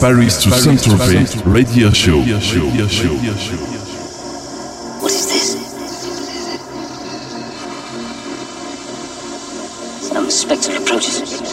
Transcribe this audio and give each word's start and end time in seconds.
Paris 0.00 0.40
to 0.44 0.50
Saint-Tropez 0.52 1.42
Radio 1.44 1.90
Show. 1.90 2.18
What 5.00 5.10
is 5.10 5.26
this? 5.26 5.58
Some 10.08 10.30
spectre 10.30 10.76
approaches. 10.80 11.47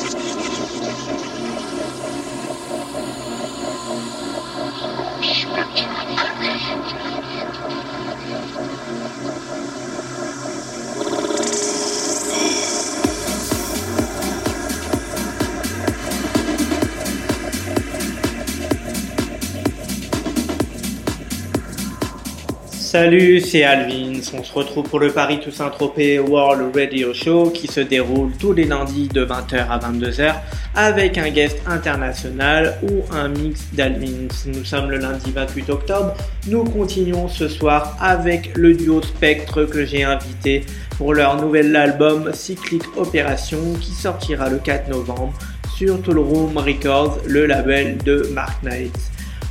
Salut, 22.96 23.42
c'est 23.42 23.64
Alvin. 23.66 24.22
On 24.34 24.42
se 24.42 24.54
retrouve 24.54 24.88
pour 24.88 25.00
le 25.00 25.12
Paris 25.12 25.42
Toussaint 25.42 25.70
Tropez 25.70 26.18
World 26.18 26.74
Radio 26.74 27.14
Show 27.14 27.50
qui 27.50 27.68
se 27.68 27.82
déroule 27.82 28.32
tous 28.40 28.54
les 28.54 28.64
lundis 28.64 29.10
de 29.10 29.26
20h 29.26 29.68
à 29.70 29.80
22h 29.80 30.34
avec 30.76 31.18
un 31.18 31.30
guest 31.30 31.58
international 31.68 32.78
ou 32.84 33.04
un 33.14 33.28
mix 33.28 33.66
d'Alvin. 33.74 34.30
Nous 34.46 34.64
sommes 34.64 34.90
le 34.92 35.00
lundi 35.00 35.30
28 35.30 35.70
octobre. 35.72 36.14
Nous 36.48 36.64
continuons 36.64 37.28
ce 37.28 37.50
soir 37.50 37.98
avec 38.00 38.56
le 38.56 38.74
duo 38.74 39.02
Spectre 39.02 39.66
que 39.66 39.86
j'ai 39.86 40.06
invité 40.06 40.66
pour 40.98 41.14
leur 41.14 41.42
nouvel 41.42 41.76
album 41.76 42.32
Cyclic 42.34 42.84
Opération 42.96 43.60
qui 43.82 43.92
sortira 43.92 44.48
le 44.48 44.60
4 44.60 44.88
novembre 44.88 45.34
sur 45.76 46.02
Tool 46.02 46.20
Room 46.20 46.58
Records, 46.58 47.20
le 47.28 47.46
label 47.46 47.98
de 47.98 48.30
Mark 48.32 48.64
Knight. 48.64 48.98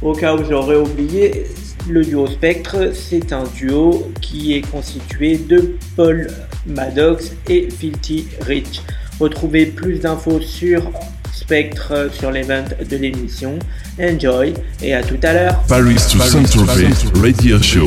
Au 0.00 0.14
cas 0.14 0.34
où 0.34 0.42
j'aurais 0.48 0.76
oublié, 0.76 1.44
le 1.88 2.04
duo 2.04 2.26
Spectre, 2.26 2.92
c'est 2.94 3.32
un 3.32 3.44
duo 3.44 4.10
qui 4.20 4.54
est 4.54 4.62
constitué 4.70 5.36
de 5.36 5.76
Paul 5.96 6.28
Maddox 6.66 7.32
et 7.48 7.68
Filthy 7.70 8.26
Rich. 8.40 8.82
Retrouvez 9.20 9.66
plus 9.66 9.98
d'infos 9.98 10.40
sur 10.40 10.90
Spectre 11.32 12.10
sur 12.12 12.30
l'event 12.30 12.64
de 12.88 12.96
l'émission. 12.96 13.58
Enjoy 14.00 14.54
et 14.82 14.94
à 14.94 15.02
tout 15.02 15.18
à 15.22 15.32
l'heure. 15.32 15.60
Paris 15.68 15.96
to 16.10 16.18
Saint-Tropez 16.20 16.88
Radio 17.20 17.60
Show. 17.60 17.86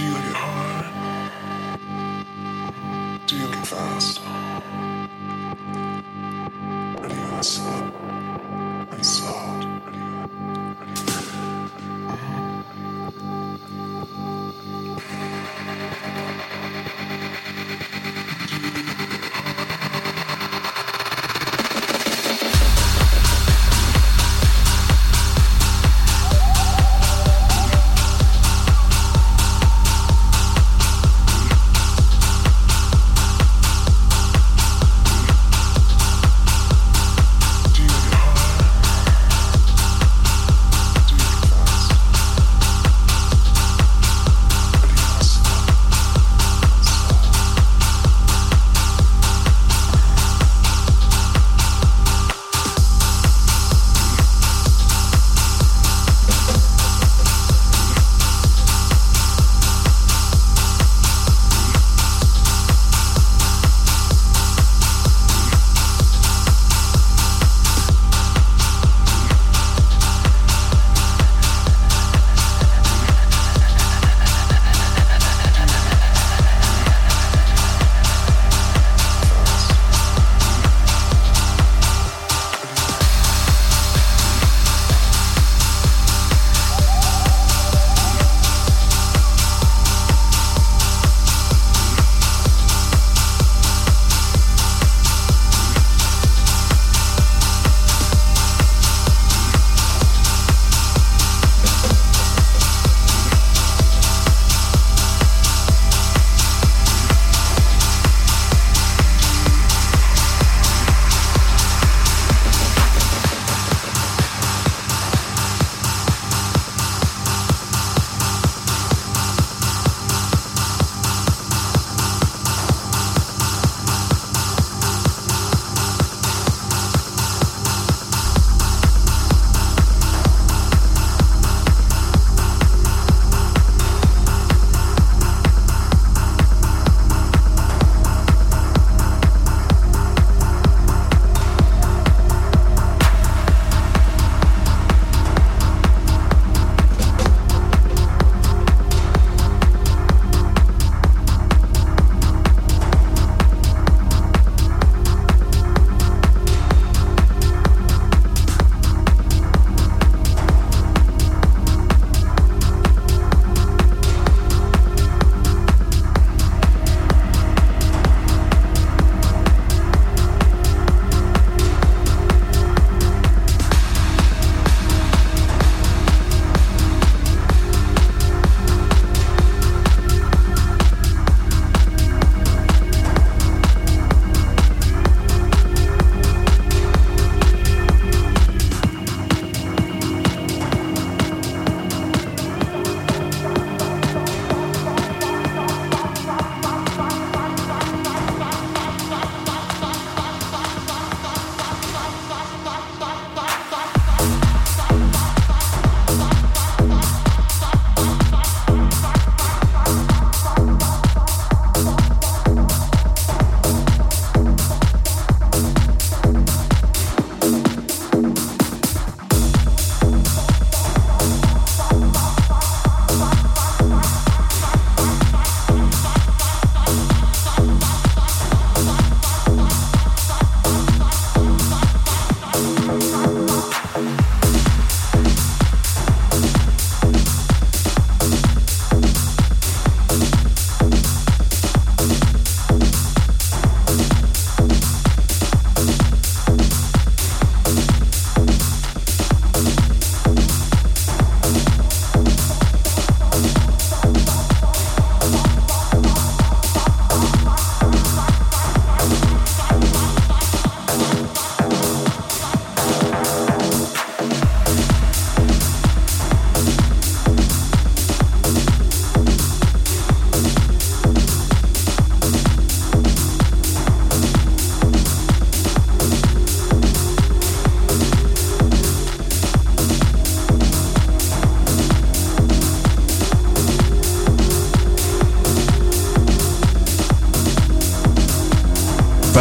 empty. 0.00 0.57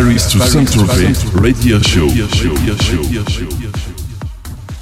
Paris 0.00 0.24
to 0.32 0.40
Saint-Tropez 0.40 1.12
Radio 1.34 1.76
Show. 1.82 2.08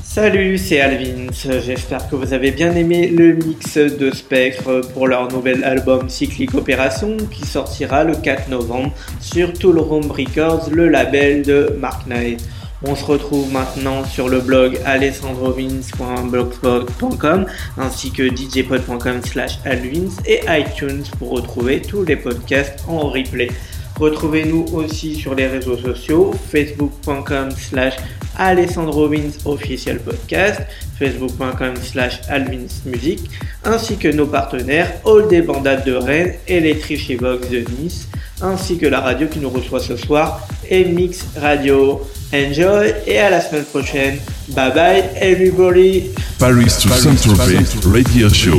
Salut, 0.04 0.58
c'est 0.58 0.80
Alvin. 0.80 1.26
J'espère 1.32 2.08
que 2.08 2.14
vous 2.14 2.32
avez 2.32 2.52
bien 2.52 2.76
aimé 2.76 3.08
le 3.08 3.34
mix 3.34 3.78
de 3.78 4.12
Spectre 4.12 4.82
pour 4.94 5.08
leur 5.08 5.32
nouvel 5.32 5.64
album 5.64 6.08
Cyclic 6.08 6.54
Opération 6.54 7.16
qui 7.32 7.44
sortira 7.44 8.04
le 8.04 8.14
4 8.14 8.48
novembre 8.48 8.92
sur 9.20 9.52
Tool 9.54 9.80
Room 9.80 10.08
Records, 10.08 10.70
le 10.70 10.88
label 10.88 11.42
de 11.42 11.76
Mark 11.80 12.06
Knight. 12.06 12.48
On 12.84 12.94
se 12.94 13.04
retrouve 13.04 13.52
maintenant 13.52 14.04
sur 14.04 14.28
le 14.28 14.40
blog 14.40 14.78
alessandrovins.blogspot.com 14.84 17.46
ainsi 17.76 18.12
que 18.12 18.28
djpod.com 18.28 19.20
slash 19.24 19.58
alvins 19.64 20.14
et 20.26 20.42
iTunes 20.48 21.02
pour 21.18 21.30
retrouver 21.30 21.82
tous 21.82 22.04
les 22.04 22.14
podcasts 22.14 22.84
en 22.86 23.08
replay. 23.08 23.48
Retrouvez-nous 23.98 24.66
aussi 24.72 25.14
sur 25.14 25.34
les 25.34 25.46
réseaux 25.46 25.76
sociaux, 25.76 26.32
facebook.com 26.50 27.50
slash 27.50 27.94
Alessandro 28.36 29.10
officiel 29.44 29.98
podcast, 29.98 30.60
facebook.com 30.98 31.74
slash 31.82 32.20
alvinsmusic, 32.28 33.28
ainsi 33.64 33.96
que 33.96 34.08
nos 34.08 34.26
partenaires 34.26 34.92
All 35.04 35.26
des 35.28 35.42
Bandades 35.42 35.84
de 35.84 35.94
Rennes 35.94 36.34
et 36.46 36.60
les 36.60 36.74
Box 37.16 37.48
de 37.50 37.64
Nice, 37.80 38.08
ainsi 38.40 38.78
que 38.78 38.86
la 38.86 39.00
radio 39.00 39.26
qui 39.26 39.40
nous 39.40 39.50
reçoit 39.50 39.80
ce 39.80 39.96
soir, 39.96 40.46
Mix 40.70 41.26
Radio. 41.36 42.00
Enjoy 42.32 42.92
et 43.06 43.18
à 43.18 43.30
la 43.30 43.40
semaine 43.40 43.64
prochaine. 43.64 44.18
Bye 44.50 44.72
bye 44.74 45.04
everybody. 45.20 46.10
Paris 46.38 46.76
to 46.82 46.88
Saint-Tropez 46.90 47.64
Radio 47.90 48.28
Show. 48.28 48.58